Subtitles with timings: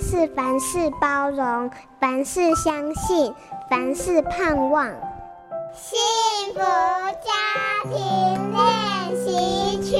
[0.00, 3.32] 是凡事包容，凡事相信，
[3.70, 4.86] 凡事盼望。
[5.74, 5.98] 幸
[6.54, 7.32] 福家
[7.84, 7.94] 庭
[8.52, 9.96] 练习曲。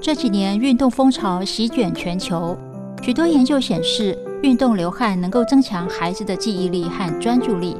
[0.00, 2.56] 这几年运动风潮席卷全球，
[3.02, 7.76] 许多研究显示，运动流汗能够增强孩子的记忆力和专注力。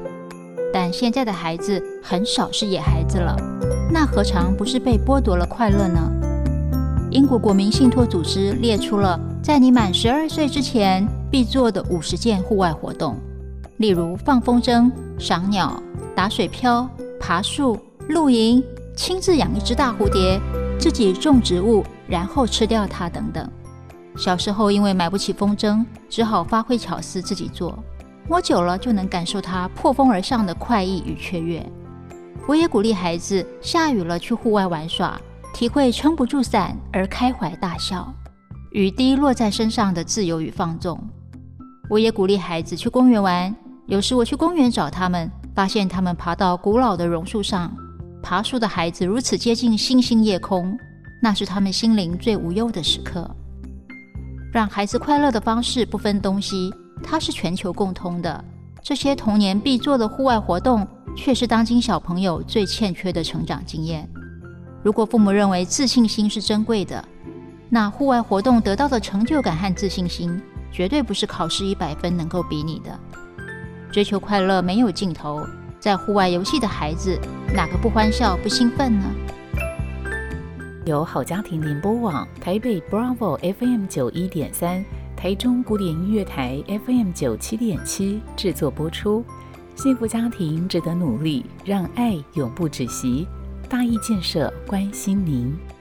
[0.73, 3.34] 但现在的孩子很少是野孩子了，
[3.91, 6.12] 那何尝不是被剥夺了快乐呢？
[7.11, 13.16] 英国国民信托组织列出了在你满十二岁之前必做的五十件户外活动，
[13.79, 15.83] 例如放风筝、赏鸟、
[16.15, 16.87] 打水漂、
[17.19, 18.63] 爬树、露营、
[18.95, 20.39] 亲自养一只大蝴蝶、
[20.79, 23.51] 自己种植物然后吃掉它等等。
[24.15, 27.79] 小时候因为买不起风筝，只好发挥巧思自己做。
[28.29, 31.65] 摸久了就能感受它破风而上的快意与雀跃。
[32.47, 35.19] 我也鼓励孩子下雨了去户外玩耍，
[35.52, 38.13] 体会撑不住伞而开怀大笑，
[38.71, 40.99] 雨滴落在身上的自由与放纵。
[41.91, 43.54] 我也鼓励孩子去公园玩，
[43.87, 47.74] 有时我去公园找他们，发现他们爬到古老的榕树上，
[48.23, 50.79] 爬树的孩子如此接近星星夜空，
[51.21, 53.29] 那是他们心灵最无忧的时刻。
[54.52, 56.73] 让孩子快乐的方式不分东西。
[57.01, 58.45] 它是全球共通的，
[58.82, 60.85] 这些童年必做的户外活动，
[61.16, 64.09] 却是当今小朋友最欠缺的成长经验。
[64.82, 67.04] 如果父母认为自信心是珍贵的，
[67.69, 72.98] 那户外活动得到的成就感和自信心，绝对不是考试一百分能够比拟的。
[73.91, 75.44] 追求快乐没有尽头，
[75.81, 77.19] 在户外游戏的孩子，
[77.54, 79.04] 哪个不欢笑不兴奋呢？
[80.87, 84.84] 由好家庭联播网台北 Bravo FM 九一点三。
[85.15, 89.25] 台中古典音乐台 FM 九七点七制作播出，
[89.75, 93.26] 幸福家庭值得努力，让爱永不止息。
[93.69, 95.78] 大义建设关心您。